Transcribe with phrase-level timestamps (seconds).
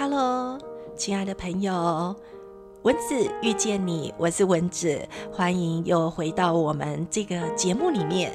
[0.00, 0.58] Hello，
[0.96, 2.16] 亲爱的朋友，
[2.84, 4.98] 蚊子遇见你，我是蚊子，
[5.30, 8.32] 欢迎又回到我们这个节目里面。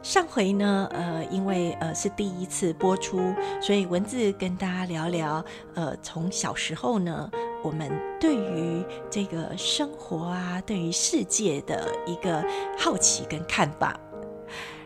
[0.00, 3.18] 上回呢，呃，因为呃是第一次播出，
[3.60, 5.44] 所以蚊子跟大家聊聊，
[5.74, 7.28] 呃，从小时候呢，
[7.64, 7.90] 我们
[8.20, 12.44] 对于这个生活啊，对于世界的一个
[12.78, 13.98] 好奇跟看法。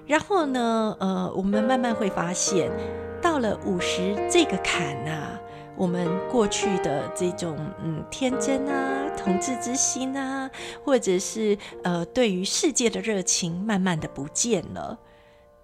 [0.07, 2.71] 然后呢，呃，我们慢慢会发现，
[3.21, 5.39] 到了五十这个坎啊，
[5.81, 10.51] 我们过去的这种嗯天真啊、童稚之心啊，
[10.85, 14.99] 或者是呃对于世界的热情，慢慢的不见了。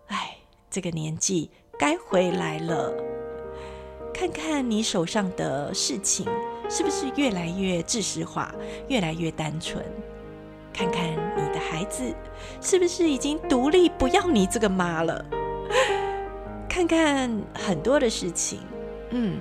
[0.07, 0.39] 哎，
[0.71, 2.95] 这个年纪该回来了。
[4.15, 6.25] 看看你手上的事情，
[6.71, 8.55] 是不是越来越知识化，
[8.89, 9.85] 越来越单纯？
[10.73, 12.03] 看看你的孩子，
[12.63, 15.23] 是不是已经独立不要你这个妈了？
[16.71, 18.61] 看看很多的事情，
[19.11, 19.41] 嗯，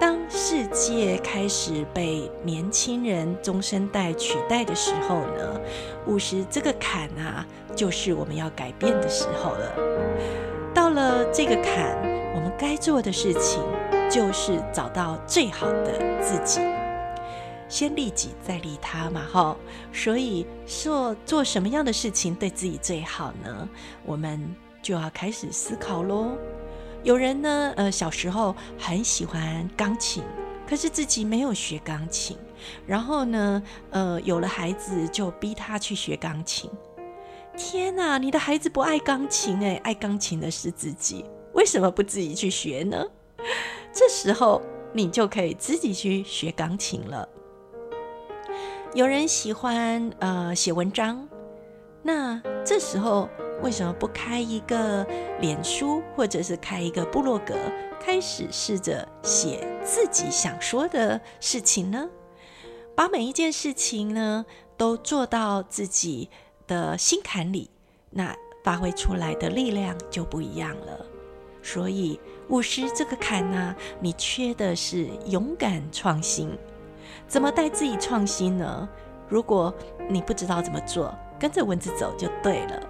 [0.00, 5.60] 当世界开始被年轻人中生代取代的时候呢，
[6.06, 9.72] 五十这个坎啊，就是我们要改变的时候了。
[10.74, 11.96] 到了这个坎，
[12.34, 13.62] 我们该做的事情
[14.10, 16.60] 就是找到最好的自己。
[17.68, 19.56] 先利己，再利他嘛，哈。
[19.92, 23.68] 所以做，做什么样的事情对自己最好呢？
[24.06, 26.38] 我们就要开始思考喽。
[27.08, 30.22] 有人呢，呃，小时候很喜欢钢琴，
[30.68, 32.36] 可是自己没有学钢琴。
[32.86, 36.70] 然后呢，呃，有了孩子就逼他去学钢琴。
[37.56, 43.02] 天哪，你的孩子不爱钢琴诶，爱钢琴的是自己，为什么不自己去学呢？
[43.90, 44.60] 这时候
[44.92, 47.26] 你就可以自己去学钢琴了。
[48.92, 51.26] 有人喜欢呃写文章，
[52.02, 53.30] 那这时候
[53.62, 55.06] 为什么不开一个
[55.40, 57.54] 脸书，或者是开一个部落格，
[58.00, 62.08] 开始试着写自己想说的事情呢？
[62.94, 64.44] 把每一件事情呢
[64.76, 66.28] 都做到自己
[66.66, 67.70] 的心坎里，
[68.10, 71.06] 那发挥出来的力量就不一样了。
[71.62, 76.56] 所以五十这个坎呢，你缺的是勇敢创新。
[77.26, 78.88] 怎么带自己创新呢？
[79.28, 79.74] 如果
[80.08, 82.87] 你不知道怎么做，跟着文字走就对了。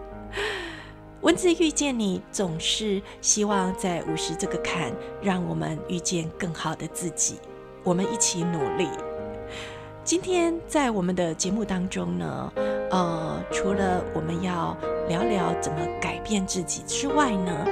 [1.23, 7.41] 文字遇见你，总是希望在五十这个坎，让我们遇见更好的自己。
[7.83, 8.89] 我们一起努力。
[10.05, 12.53] 今天在我们的节目当中呢，
[12.93, 14.77] 呃，除了我们要
[15.09, 17.67] 聊聊怎么改变自己之外呢，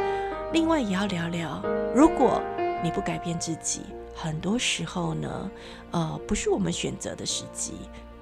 [0.53, 1.63] 另外也要聊聊，
[1.95, 2.43] 如果
[2.83, 3.83] 你不改变自己。
[4.13, 5.51] 很多时候呢，
[5.93, 7.75] 呃，不是我们选择的时机，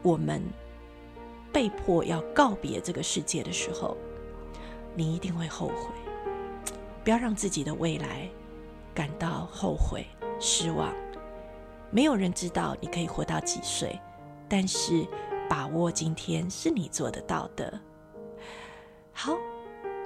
[0.02, 0.42] 我们
[1.50, 3.96] 被迫要告别这个世界的时候，
[4.94, 5.94] 你一定会后悔。
[7.02, 8.28] 不要让自己的未来
[8.94, 10.06] 感到后悔、
[10.40, 10.92] 失望。
[11.90, 14.00] 没有人知道你可以活到几岁，
[14.48, 15.06] 但是
[15.48, 17.78] 把握今天是你做得到的。
[19.12, 19.36] 好，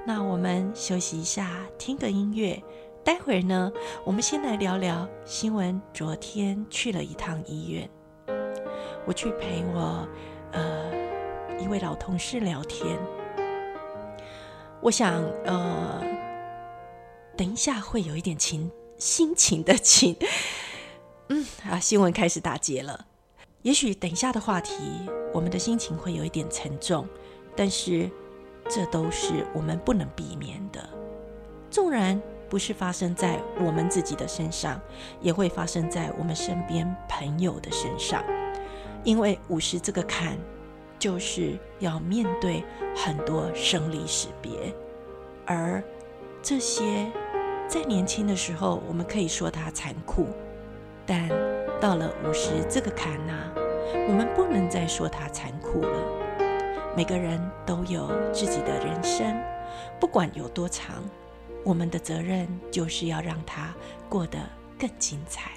[0.05, 2.61] 那我们休息一下，听个音乐。
[3.01, 3.71] 待会儿呢，
[4.03, 5.81] 我们先来聊聊新闻。
[5.93, 7.89] 昨天去了一趟医院，
[9.07, 10.07] 我去陪我
[10.51, 10.91] 呃
[11.57, 12.99] 一位老同事聊天。
[14.81, 16.01] 我想呃，
[17.35, 20.15] 等一下会有一点情心情的情，
[21.29, 23.05] 嗯啊，新闻开始打结了。
[23.61, 24.73] 也许等一下的话题，
[25.33, 27.07] 我们的心情会有一点沉重，
[27.55, 28.09] 但是
[28.69, 30.89] 这都是我们不能避免的。
[31.69, 32.21] 纵然。
[32.49, 34.81] 不是发生在我们自己的身上，
[35.21, 38.23] 也会发生在我们身边朋友的身上。
[39.03, 40.35] 因为五十这个坎，
[40.99, 42.63] 就是要面对
[42.95, 44.73] 很多生离死别，
[45.45, 45.81] 而
[46.41, 47.09] 这些
[47.67, 50.27] 在年轻的时候，我们可以说它残酷，
[51.05, 51.29] 但
[51.79, 53.33] 到了五十这个坎呐、
[54.07, 55.99] 我们不能再说它残酷了。
[56.95, 59.41] 每个人都有自己的人生，
[59.99, 61.03] 不管有多长。
[61.65, 63.75] 我们的责任就是要让他
[64.07, 64.39] 过得
[64.79, 65.51] 更精彩。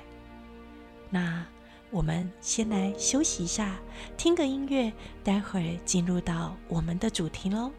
[1.09, 1.47] 那
[1.93, 3.79] 我们先来休息一下，
[4.17, 4.91] 听个音乐，
[5.23, 7.71] 待会儿进入到我们的主题喽。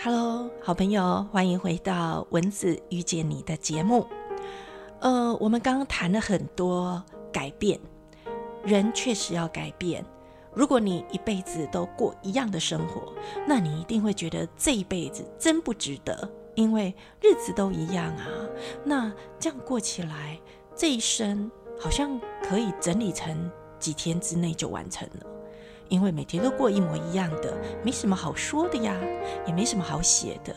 [0.00, 4.06] Hello，好朋友，欢迎回到文字遇见你的节目。
[5.00, 7.02] 呃，我们刚刚谈了很多
[7.32, 7.80] 改变，
[8.62, 10.04] 人确实要改变。
[10.54, 13.12] 如果你一辈子都过一样的生活，
[13.44, 18.28] 那你一定会觉得这一辈子真不值得，因为日子都一样啊。
[18.84, 20.38] 那这样过起来，
[20.76, 25.26] 这一生好像可以整理成几天之内就完成了，
[25.88, 28.94] 因为每天都过一模一样的，没什么好说的呀，
[29.46, 30.54] 也没什么好写的。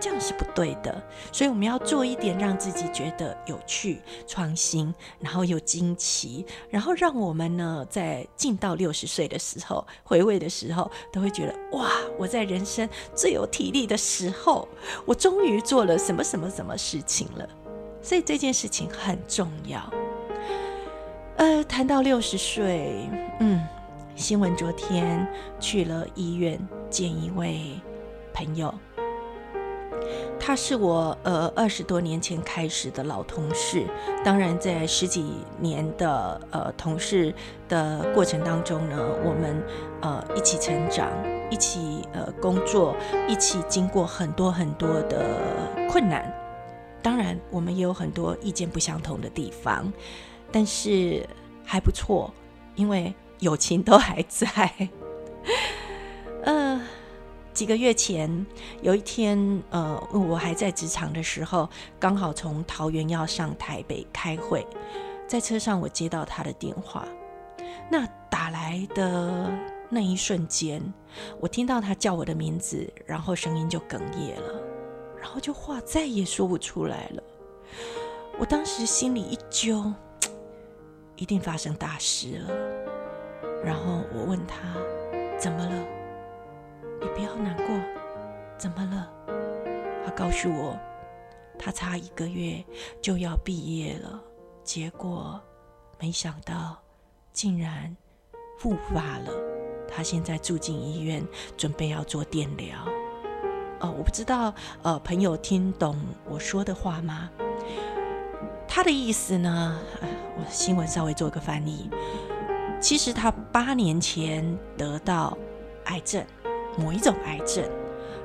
[0.00, 1.00] 这样是不对的，
[1.30, 11.88] 所以我们要做一点让自己觉得有趣、创新，然后又惊奇，然后让我们呢在进到六十岁的时候回味的时候，都会觉得哇，
[12.18, 14.66] 我在人生最有体力的时候，
[15.06, 17.48] 我终于做了什么什么什么事情了。
[18.02, 19.88] 所以这件事情很重要。
[21.36, 23.08] 呃，谈到六十岁，
[23.38, 23.64] 嗯，
[24.14, 25.26] 新闻昨天
[25.58, 26.58] 去了医院
[26.90, 27.80] 见一位
[28.34, 28.72] 朋友。
[30.38, 33.86] 他是我呃二十多年前开始的老同事，
[34.24, 35.24] 当然在十几
[35.58, 37.32] 年的呃同事
[37.68, 39.62] 的过程当中呢，我们
[40.02, 41.08] 呃一起成长，
[41.50, 42.94] 一起呃工作，
[43.28, 45.38] 一起经过很多很多的
[45.88, 46.30] 困难。
[47.00, 49.90] 当然，我们也有很多意见不相同的地方，
[50.50, 51.26] 但是
[51.64, 52.32] 还不错，
[52.74, 54.88] 因为友情都还在。
[56.44, 56.80] 呃。
[57.52, 58.46] 几个月前，
[58.80, 61.68] 有一天，呃，我还在职场的时候，
[62.00, 64.66] 刚好从桃园要上台北开会，
[65.28, 67.06] 在车上我接到他的电话。
[67.90, 69.52] 那打来的
[69.90, 70.82] 那一瞬间，
[71.40, 74.54] 我听到他叫我的名字，然后声音就哽咽了，
[75.20, 77.22] 然后就话再也说不出来了。
[78.38, 79.92] 我当时心里一揪，
[81.16, 82.81] 一定发生大事了。
[83.64, 84.56] 然后我问他，
[85.38, 85.86] 怎么了？
[87.00, 87.66] 你不要难过，
[88.58, 89.10] 怎么了？
[90.04, 90.78] 他告诉我，
[91.58, 92.64] 他差一个月
[93.00, 94.20] 就要毕业了，
[94.64, 95.40] 结果
[96.00, 96.76] 没想到
[97.32, 97.96] 竟然
[98.58, 99.30] 复发了。
[99.88, 101.24] 他现在住进医院，
[101.56, 102.76] 准备要做电疗。
[103.80, 107.30] 哦，我不知道，呃，朋友听懂我说的话吗？
[108.66, 109.78] 他的意思呢？
[110.38, 111.90] 我新闻稍微做个翻译。
[112.82, 115.38] 其实他八年前得到
[115.84, 116.22] 癌症。
[116.78, 117.62] 某一种癌症，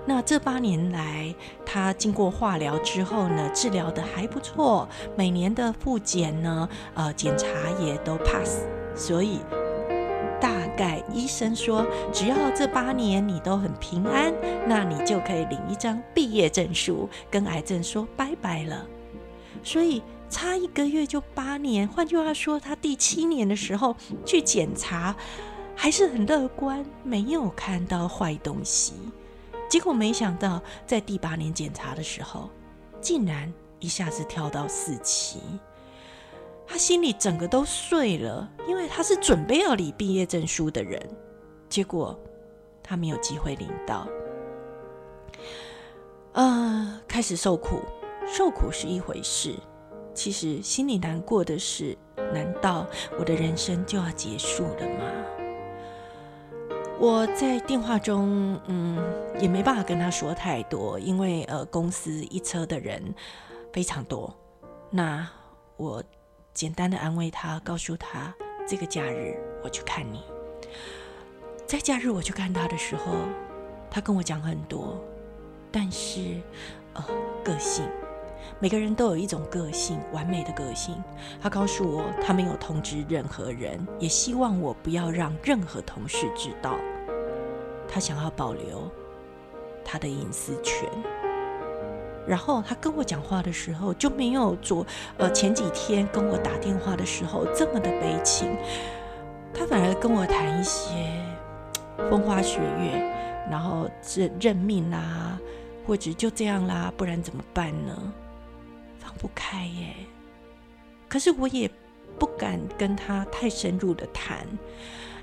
[0.05, 4.87] 那这八年来，他经过化疗之后呢，治疗得还不错，
[5.17, 7.45] 每年的复检呢，呃，检查
[7.77, 8.61] 也都 pass，
[8.95, 9.39] 所以
[10.39, 14.33] 大概医生说，只要这八年你都很平安，
[14.65, 18.85] 那你就可以领一张毕业证书，跟癌症说拜拜了。
[19.61, 25.15] 所以差一个月就八年，换句话说，他第七年的时候去检查。
[25.79, 28.93] 还是很乐观，没有看到坏东西。
[29.69, 32.49] 结果没想到，在第八年检查的时候，
[32.99, 35.39] 竟然一下子跳到四期。
[36.65, 40.99] 他心里整个都碎了，因为他是准备要领毕业证书的人，
[41.69, 42.19] 结果
[42.81, 44.07] 他没有机会领到。
[46.33, 47.81] 呃，开始受苦，
[48.25, 49.53] 受苦是一回事，
[50.17, 51.95] 其实心里难过的是，
[52.33, 52.87] 难道
[53.19, 55.11] 我的人生就要结束了吗？
[56.99, 58.97] 我在电话中，嗯，
[59.39, 63.13] 也没办法跟他说太多，因为呃，公司一车的人
[63.71, 64.35] 非常多。
[64.89, 65.29] 那
[65.75, 66.03] 我
[66.51, 68.33] 简单的安慰他，告诉他
[68.67, 70.23] 这个假日我去看你。
[71.67, 73.13] 在假日我去看他的时候，
[73.91, 74.99] 他跟我讲很多，
[75.71, 76.41] 但是
[76.95, 77.05] 呃，
[77.43, 77.87] 个性，
[78.59, 80.95] 每个人都有一种个性，完美的个性。
[81.41, 86.75] 他告诉我，他没有通知任何人，也希望我不要让任何同事知道。
[87.87, 88.91] 他想要保留
[89.85, 90.89] 他的隐私权。
[92.27, 94.85] 然后他跟我讲话的时候就没有昨
[95.17, 98.53] 呃前几天跟我打电话的时候这么的悲情。
[99.53, 100.91] 他反而跟我谈一些
[102.09, 102.99] 风花雪月，
[103.49, 105.39] 然后是认命啦，
[105.85, 108.13] 或者就这样啦，不然怎么办呢？
[109.17, 109.95] 不开耶。
[111.09, 111.69] 可是我也
[112.19, 114.47] 不敢跟他太深入的谈，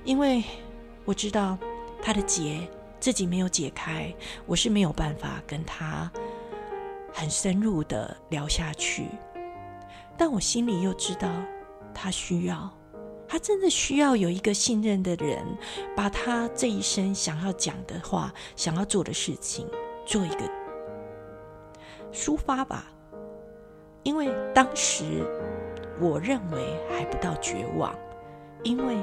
[0.04, 0.44] 因为
[1.04, 1.56] 我知道。
[2.06, 2.68] 他的结
[3.00, 6.12] 自己没有解开，我是没有办法跟他
[7.14, 9.06] 很深入的聊下去。
[10.14, 11.30] 但我心里又知道，
[11.94, 12.70] 他需要，
[13.26, 15.42] 他真的需要有一个信任的人，
[15.96, 19.66] 把他这一生想要讲的话、想要做的事情
[20.04, 20.40] 做一个
[22.12, 22.92] 抒发吧。
[24.04, 25.25] 因为当时
[26.00, 27.92] 我认为还不到绝望，
[28.62, 28.96] 因为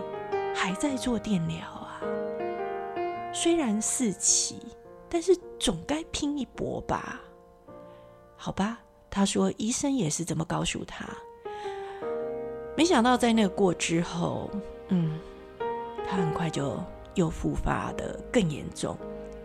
[0.56, 2.00] 还在做电疗啊。
[3.34, 4.60] 虽然四期，
[5.10, 7.20] 但是总该拼一搏吧？
[8.38, 8.80] 好吧，
[9.10, 11.06] 他说医生也是这么告诉他。
[12.78, 14.50] 没想到在那个过之后，
[14.90, 15.20] 嗯，
[16.08, 16.78] 他很快就
[17.16, 18.98] 又复发的更严重，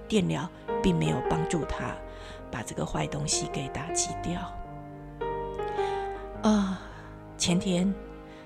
[0.09, 0.49] 电疗
[0.83, 1.95] 并没有帮助他
[2.51, 4.41] 把这个坏东西给打击掉。
[6.47, 6.81] 啊、
[7.37, 7.93] 前天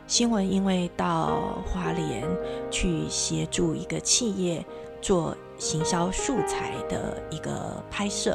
[0.06, 2.26] 新闻因为到花莲
[2.70, 4.64] 去协助一个企业
[5.02, 8.34] 做行销素材的一个拍摄，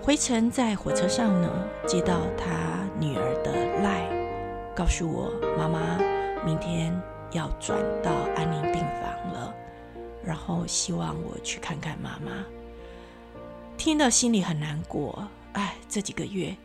[0.00, 1.50] 回程在火车上呢，
[1.86, 4.08] 接到他女儿的赖，
[4.74, 5.78] 告诉我妈妈
[6.42, 6.98] 明天
[7.32, 9.54] 要转到安宁病房了，
[10.24, 12.32] 然后希望我去看看妈妈。
[13.76, 16.56] 听到心里很难过，哎，这几个月。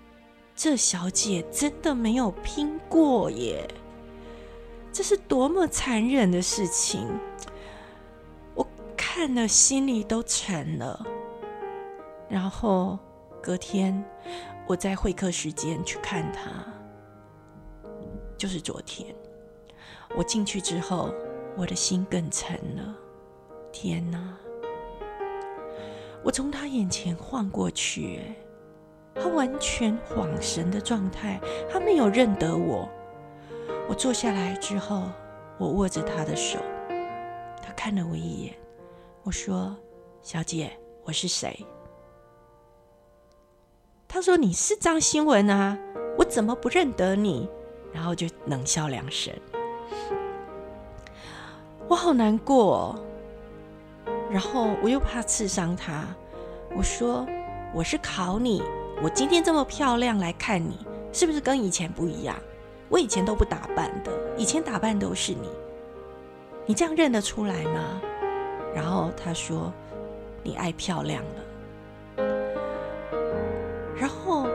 [0.63, 3.67] 这小姐真的没有拼过耶！
[4.93, 7.07] 这是多么残忍的事情，
[8.53, 8.63] 我
[8.95, 11.03] 看了心里都沉了。
[12.29, 12.99] 然后
[13.41, 14.05] 隔天
[14.67, 16.51] 我在会客时间去看她，
[18.37, 19.15] 就是昨天。
[20.15, 21.11] 我进去之后，
[21.57, 22.95] 我的心更沉了。
[23.71, 24.37] 天哪！
[26.23, 28.21] 我从她眼前晃过去，
[29.15, 31.39] 他完全恍神的状态，
[31.69, 32.89] 他没有认得我。
[33.87, 35.03] 我坐下来之后，
[35.57, 36.59] 我握着他的手，
[37.61, 38.53] 他看了我一眼，
[39.23, 39.75] 我说
[40.21, 40.71] ：“小姐，
[41.03, 41.65] 我是谁？”
[44.07, 45.77] 他说：“你是张新文啊，
[46.17, 47.49] 我怎么不认得你？”
[47.93, 49.33] 然后就冷笑两声。
[51.89, 53.05] 我好难过哦，
[54.29, 56.05] 然后我又怕刺伤他，
[56.77, 57.27] 我说
[57.75, 58.63] ：“我是考你。”
[59.03, 60.77] 我今天这么漂亮来看你，
[61.11, 62.35] 是不是跟以前不一样？
[62.87, 65.49] 我以前都不打扮的，以前打扮都是你。
[66.67, 67.99] 你这样认得出来吗？
[68.75, 69.73] 然后他说
[70.43, 72.23] ：“你爱漂亮了。”
[73.97, 74.47] 然后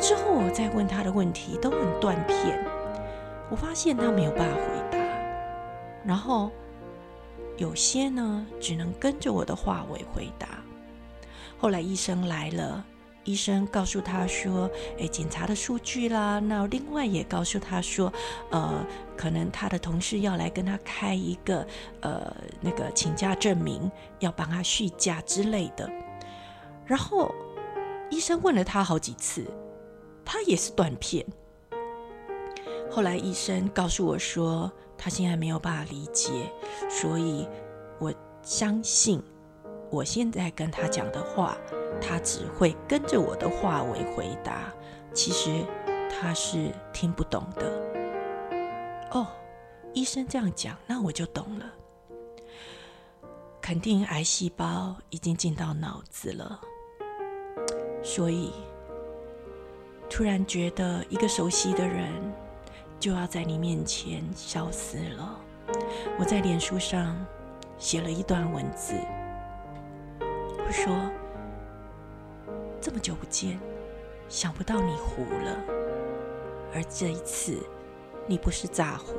[0.00, 2.58] 之后我再问他的问题都很断片，
[3.50, 4.98] 我发现他没有办法回答。
[6.04, 6.50] 然后
[7.56, 10.48] 有些呢，只能跟着我的话尾回答。
[11.56, 12.84] 后来医生来了。
[13.24, 18.12] 医生告诉他说：“诶，检查的数据啦，那另外也告诉他说，
[18.50, 18.84] 呃，
[19.16, 21.64] 可能他的同事要来跟他开一个
[22.00, 25.88] 呃那个请假证明，要帮他续假之类的。
[26.84, 27.32] 然后
[28.10, 29.46] 医生问了他好几次，
[30.24, 31.24] 他也是断片。
[32.90, 36.52] 后来医生告诉我说，他现在没有办法理解，
[36.90, 37.48] 所以
[38.00, 38.12] 我
[38.42, 39.22] 相信
[39.90, 41.56] 我现在跟他讲的话。”
[42.00, 44.72] 他只会跟着我的话为回答，
[45.12, 45.64] 其实
[46.10, 47.70] 他是听不懂的。
[49.12, 49.26] 哦，
[49.92, 51.66] 医生这样讲，那我就懂了。
[53.60, 56.60] 肯定癌细胞已经进到脑子了，
[58.02, 58.52] 所以
[60.10, 62.10] 突然觉得一个熟悉的人
[62.98, 65.40] 就要在你面前消失了。
[66.18, 67.16] 我在脸书上
[67.78, 68.94] 写了一段文字，
[70.18, 70.92] 我说。
[72.82, 73.60] 这么久不见，
[74.28, 75.56] 想不到你糊了。
[76.74, 77.64] 而这一次，
[78.26, 79.14] 你不是诈糊，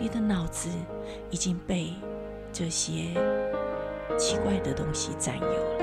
[0.00, 0.68] 你的脑子
[1.30, 1.92] 已经被
[2.52, 3.14] 这些
[4.18, 5.78] 奇怪的东西占有了。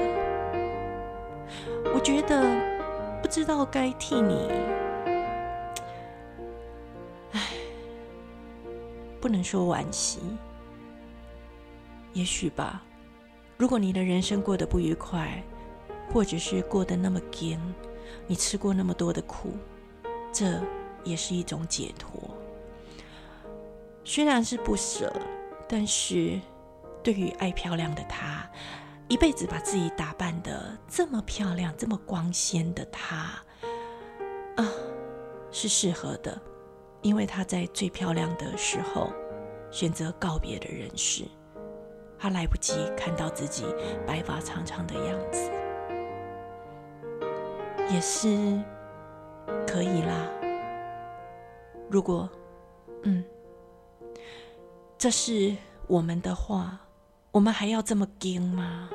[1.94, 2.44] 我觉得
[3.22, 4.52] 不知道该替你，
[7.32, 7.40] 唉，
[9.22, 10.20] 不能说惋惜，
[12.12, 12.84] 也许吧。
[13.56, 15.42] 如果你的人生过得不愉快，
[16.12, 17.60] 或者是过得那么艰，
[18.28, 19.54] 你吃过那么多的苦，
[20.32, 20.62] 这
[21.04, 22.30] 也是一种解脱。
[24.04, 25.12] 虽然是不舍，
[25.68, 26.40] 但是
[27.04, 28.50] 对于爱漂亮的她，
[29.08, 33.44] 一辈子把自己打扮的这么漂亮、这么光鲜的她，
[34.56, 34.68] 啊，
[35.52, 36.40] 是适合的，
[37.02, 39.12] 因为她在最漂亮的时候
[39.72, 41.24] 选择告别的人世，
[42.18, 43.66] 她来不及看到自己
[44.06, 45.52] 白发长长的样子。
[47.90, 48.60] 也是
[49.68, 50.28] 可以啦。
[51.90, 52.28] 如果，
[53.04, 53.24] 嗯，
[54.98, 55.56] 这是
[55.88, 56.80] 我们的话，
[57.32, 58.90] 我们还要这么惊吗？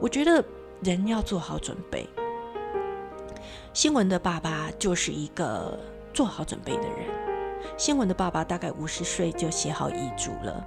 [0.00, 0.42] 我觉得
[0.82, 2.08] 人要做好准备。
[3.74, 5.78] 新闻的爸爸就是一个
[6.14, 7.06] 做好准备的人。
[7.76, 10.66] 新闻的爸爸大概五十岁就写好遗嘱了，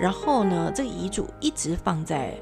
[0.00, 2.38] 然后呢，这个遗嘱一直放在。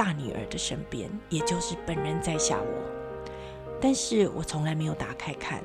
[0.00, 3.30] 大女儿的身边，也就是本人在下我，
[3.78, 5.62] 但是我从来没有打开看。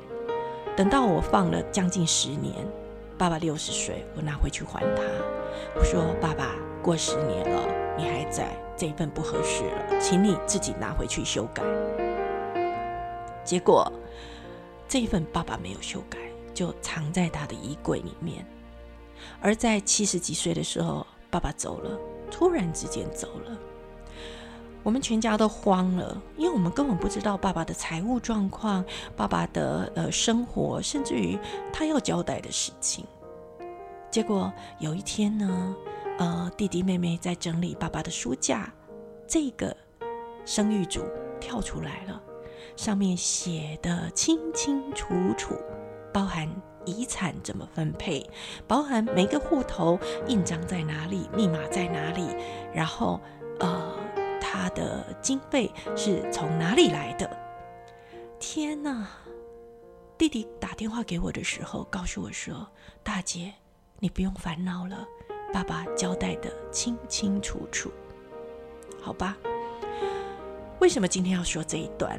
[0.76, 2.54] 等到我放了将近十年，
[3.16, 5.02] 爸爸六十岁，我拿回去还他。
[5.74, 11.62] 我说：“爸爸，过十年了，你还在，这一份不合适了，请你自己拿回去修改。
[13.42, 13.90] 结果
[14.86, 16.18] 这一份爸爸没有修改，
[16.52, 18.46] 就藏在他的衣柜里面。
[19.40, 21.98] 而在七十几岁的时候，爸爸走了，
[22.30, 23.58] 突然之间走了。
[24.86, 28.84] 我们全家都慌了，因为我们根本不知道爸爸的财务状况、
[29.16, 31.36] 爸爸的呃生活，甚至于
[31.72, 33.04] 他要交代的事情。
[34.12, 35.74] 结果有一天呢，
[36.20, 38.72] 呃，弟弟妹妹在整理爸爸的书架，
[39.26, 39.76] 这个
[40.44, 41.02] 生育组
[41.40, 42.22] 跳出来了，
[42.76, 45.56] 上面写的清清楚楚，
[46.14, 46.48] 包含
[46.84, 48.24] 遗产怎么分配，
[48.68, 52.28] 包含每个户头印章在哪里，密码在哪里，
[52.72, 53.20] 然后
[53.58, 54.05] 呃。
[54.52, 57.28] 他的经费是从哪里来的？
[58.38, 59.08] 天哪！
[60.16, 62.66] 弟弟打电话给我的时候，告诉我说
[63.02, 63.52] ：“大姐，
[63.98, 65.04] 你不用烦恼了，
[65.52, 67.90] 爸爸交代得清清楚楚。”
[69.02, 69.36] 好吧？
[70.78, 72.18] 为什么今天要说这一段？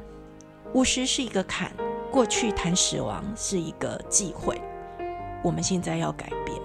[0.74, 1.72] 五十是一个坎，
[2.12, 4.62] 过去谈死亡是一个忌讳，
[5.42, 6.62] 我们现在要改变。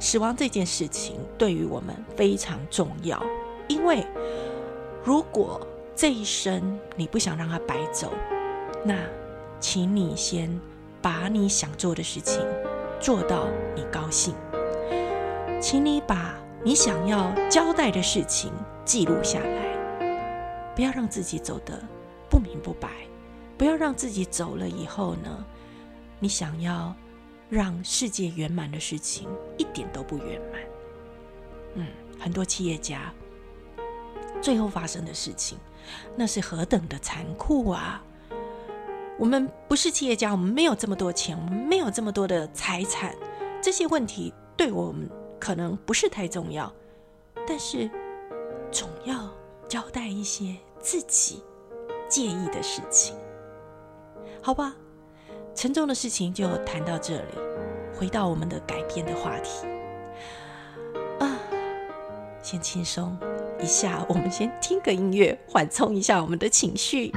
[0.00, 3.22] 死亡这件事情对于我们非常重要，
[3.68, 4.04] 因为。
[5.04, 5.60] 如果
[5.94, 8.10] 这一生你不想让它白走，
[8.84, 8.96] 那
[9.60, 10.58] 请你先
[11.02, 12.42] 把你想做的事情
[12.98, 14.34] 做到你高兴。
[15.60, 18.50] 请你把你想要交代的事情
[18.84, 21.78] 记录下来，不要让自己走得
[22.30, 22.88] 不明不白，
[23.58, 25.44] 不要让自己走了以后呢，
[26.18, 26.94] 你想要
[27.50, 30.60] 让世界圆满的事情一点都不圆满。
[31.74, 31.86] 嗯，
[32.18, 33.12] 很多企业家。
[34.44, 35.56] 最后发生的事情，
[36.14, 38.04] 那是何等的残酷啊！
[39.18, 43.16] 我们不是企业家，我们没有这么多钱，我们没有这么多的财产，
[43.62, 45.08] 这些问题对我们
[45.40, 46.70] 可能不是太重要，
[47.48, 47.90] 但是
[48.70, 49.30] 总要
[49.66, 51.42] 交代一些自己
[52.06, 53.16] 介意的事情，
[54.42, 54.76] 好吧？
[55.54, 57.32] 沉重的事情就谈到这里，
[57.98, 59.66] 回到我们的改变的话题
[61.18, 61.38] 啊，
[62.42, 63.16] 先轻松。
[63.60, 67.12] 一下，我们先听个音乐，缓冲一下我们的情绪。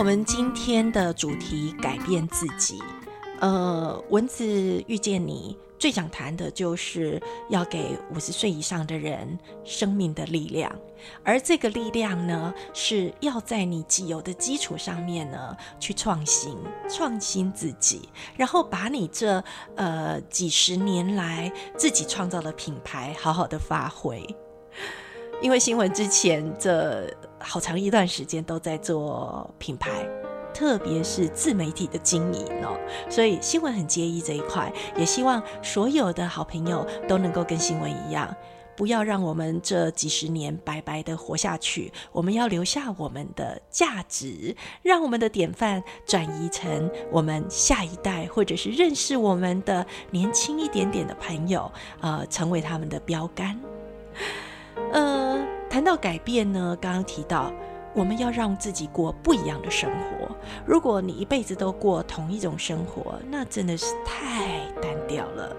[0.00, 2.82] 我们今天的主题，改变自己。
[3.38, 10.74] 呃，文字遇见你，最想谈的就是要给五十岁以上的人生命的力量，
[11.22, 16.56] 而这个力量呢，是要在你既有的基础上面呢，去创新，
[16.88, 18.08] 创新自己，
[18.38, 19.44] 然后把你这
[19.76, 24.26] 呃几十年来自己创造的品牌好好的发挥。
[25.42, 30.06] 因为新闻之前这好长一段时间都在做品牌，
[30.54, 38.34] 特别是自媒体的经营哦，所以新闻很介意这一块，也希望所有的好朋友都能够跟新闻一样，
[38.76, 53.58] 不要让我们这几十年白白的活下去，我们要留下我们的价值，让我们的典范转移成我们下一代，或者是认识我们的年轻一点点的朋友，呃，成为他们的标杆。
[54.92, 57.52] 呃，谈到改变呢，刚刚提到
[57.94, 60.34] 我们要让自己过不一样的生活。
[60.66, 64.48] 如果你一辈子都过同一种生活，那真的是太
[64.80, 65.54] 单调了。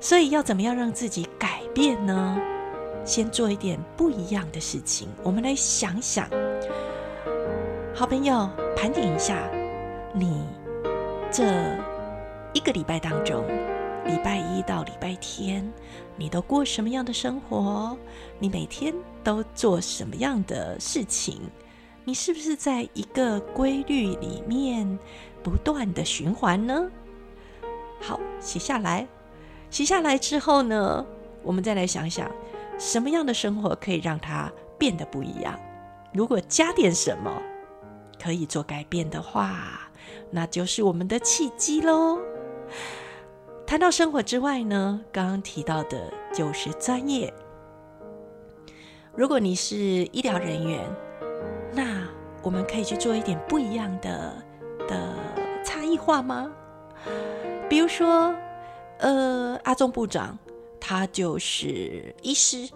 [0.00, 2.40] 所以要怎么样让自己改变呢？
[3.04, 5.08] 先做一点不一样的事情。
[5.22, 6.28] 我们来想想，
[7.94, 9.38] 好朋友，盘点一下
[10.12, 10.42] 你
[11.30, 11.44] 这
[12.52, 13.44] 一个礼拜当中。
[14.06, 15.66] 礼拜一到礼拜天，
[16.16, 17.96] 你都过什么样的生活？
[18.38, 21.40] 你每天都做什么样的事情？
[22.04, 24.98] 你是不是在一个规律里面
[25.42, 26.90] 不断的循环呢？
[28.00, 29.06] 好，写下来。
[29.70, 31.04] 写下来之后呢，
[31.42, 32.30] 我们再来想想，
[32.78, 35.58] 什么样的生活可以让它变得不一样？
[36.12, 37.42] 如果加点什么
[38.22, 39.90] 可以做改变的话，
[40.30, 42.20] 那就是我们的契机喽。
[43.74, 47.34] 谈到生活之外呢，刚刚提到的就是专业。
[49.16, 50.88] 如果你是医疗人员，
[51.72, 52.06] 那
[52.44, 54.32] 我们可以去做一点不一样的
[54.86, 55.16] 的
[55.64, 56.52] 差异化吗？
[57.68, 58.32] 比如说，
[59.00, 60.38] 呃，阿中部长
[60.80, 62.70] 他就是医师，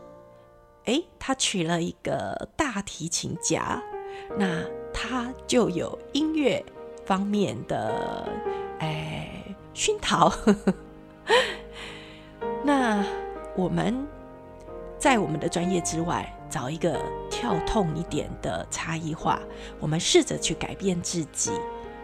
[0.87, 3.81] 诶，他娶了一个大提琴家，
[4.37, 6.61] 那他就有音乐
[7.07, 8.29] 方面的
[8.81, 10.33] 哎熏陶。
[12.65, 13.05] 那
[13.57, 14.07] 我们
[14.99, 16.99] 在我们的专业之外，找一个
[17.31, 19.39] 跳痛一点的差异化，
[19.79, 21.53] 我们试着去改变自己。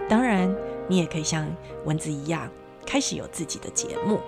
[0.08, 0.54] 当然，
[0.87, 1.46] 你也可以像
[1.84, 2.48] 蚊子一样，
[2.87, 4.20] 开始有自己的节目。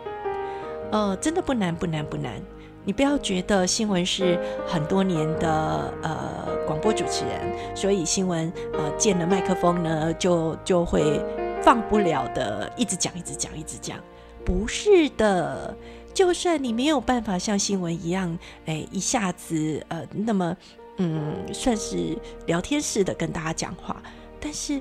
[0.91, 2.41] 呃，真的不难，不难，不难。
[2.85, 11.21] 你不要觉得新闻是很多年的呃广播主持人，所以新闻呃见了麦克风呢，就就会
[11.61, 13.99] 放不了的，一直讲，一直讲，一直讲。
[14.47, 15.77] 不是的。
[16.15, 20.57] 就算你没有办法像新闻一样，哎，一下子呃，那么
[20.97, 24.03] 嗯，算是聊天式的跟大家讲话，
[24.41, 24.81] 但是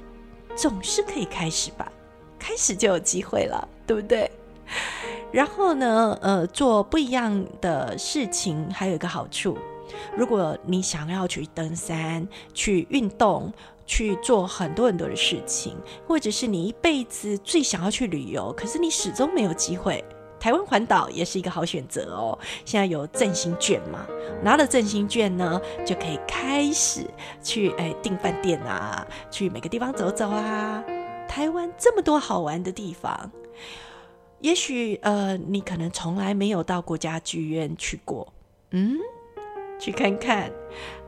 [0.56, 1.91] 总是可以开始吧，
[2.39, 4.32] 开始就有机会了，对不对？
[5.30, 9.58] 然后呢，呃，做不一样的事情还有一个好处，
[10.15, 13.51] 如果你想要去登山、去运动、
[13.86, 15.76] 去做很多很多的事情，
[16.08, 20.04] 或者是你一辈子最想要去旅游，可是你始终没有机会。
[20.38, 22.38] 台湾环岛也是一个好选择哦。
[22.65, 24.06] 现在有振兴券嘛，
[24.43, 27.06] 拿了振兴券呢，就可以开始
[27.41, 30.84] 去哎订饭店啊，去每个地方走走啊。
[31.28, 33.32] 台湾这么多好玩的地方，
[34.39, 38.32] 也许呃你可能从来没有到国家剧院去过，
[38.69, 39.00] 嗯，
[39.80, 40.52] 去看看。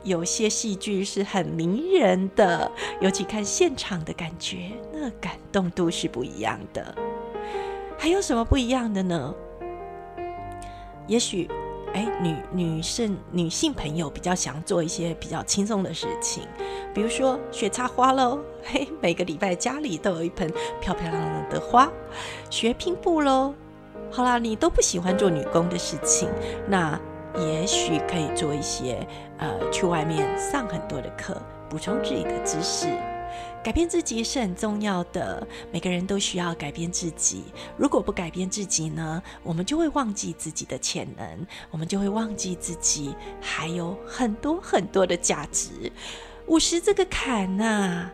[0.04, 6.96] 有些戏剧是很迷人的，尤其看现场的感觉，那感动度是不一样的。
[7.98, 9.34] 还有什么不一样的呢？
[11.08, 11.50] 也许，
[11.94, 16.44] 哎，女女生女性朋友比较想做一些比较轻松的事情，
[16.94, 20.50] 比如说学插花喽，嘿，每个礼拜家里都有一盆
[20.80, 21.90] 漂漂亮亮的花；
[22.50, 23.54] 学拼布喽，
[24.10, 26.30] 好啦，你都不喜欢做女工的事情，
[26.70, 26.98] 那
[27.38, 32.88] 也许可以做一些，呃，去外面上很多的课，补充自己的知识。
[33.64, 37.44] 改变自己是很重要的，每个人都需要改变自己。
[37.76, 45.92] 如果不改变自己呢，我们就会忘记自己的潜能，我们就会忘记自己还有很多很多的价值。
[46.46, 48.14] 五十这个坎呐、啊，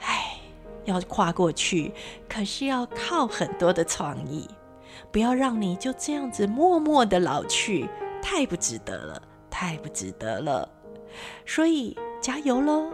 [0.00, 0.38] 唉，
[0.84, 1.92] 要跨过去，
[2.28, 4.46] 可是要靠很多的创意。
[5.10, 7.88] 不要让你就这样子默默的老去，
[8.26, 10.66] 太不值得了，太不值得了。
[11.44, 12.86] 所以加油喽！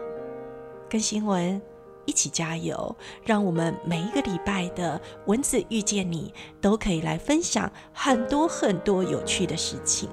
[0.88, 1.62] 跟新闻
[2.04, 10.10] 一起加油，让我们每一个礼拜的蚊子遇见你都可以来分享很多很多有趣的事情。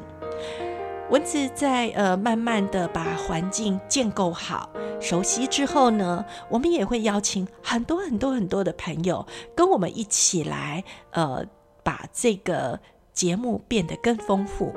[1.10, 4.69] 蚊子在呃慢慢的把环境建构好、
[5.01, 9.25] 熟悉之后呢，我们也会邀请很多很多很多的朋友
[9.56, 11.43] 跟我们一起来呃
[11.84, 12.80] 把这个
[13.13, 14.75] 节目变得更丰富，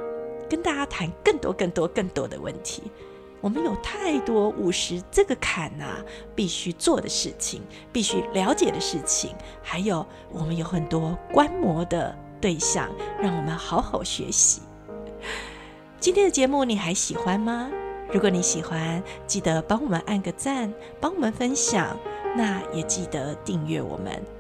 [0.50, 2.82] 跟大家谈更多更多更多的问题。
[3.40, 14.60] 我们有太多五十这个坎呐、必须做的事情，必须了解的事情，还有我们有很多观摩的对象，让我们好好学习。
[15.98, 17.70] 今天的节目你还喜欢吗？
[18.12, 21.96] 如果你喜欢，记得帮我们按个赞，帮我们分享，
[22.36, 24.39] 那也记得订阅我们。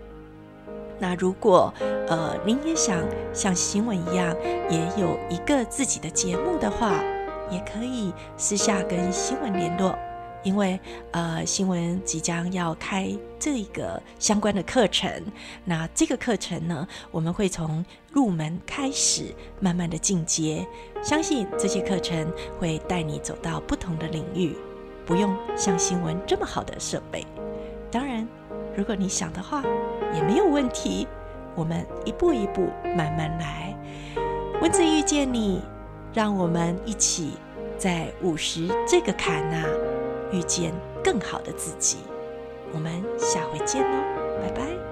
[1.00, 1.72] 那如果
[2.08, 4.36] 呃您也想像新闻一样，
[4.68, 7.02] 也有一个自己的节目的话，
[7.50, 9.98] 也可以私下跟新闻联络，
[10.42, 10.78] 因为
[11.12, 15.10] 呃，新闻即将要开这个相关的课程。
[15.64, 20.66] 那这个课程呢，我们会从入门开始，慢慢的进阶。
[21.02, 24.54] 相信这些课程会带你走到不同的领域，
[25.06, 27.26] 不用像新闻这么好的设备。
[27.90, 28.28] 当然，
[28.80, 29.62] 如果你想的话，
[30.14, 31.06] 也没有问题。
[31.54, 33.76] 我们一步一步慢慢来。
[34.62, 35.62] 文字遇见你。
[36.12, 37.34] 让我们一起
[37.78, 39.64] 在五十这个坎呐，
[40.32, 40.72] 遇见
[41.04, 41.98] 更好的自己。
[42.72, 43.98] 我们下回见喽，
[44.42, 44.89] 拜拜。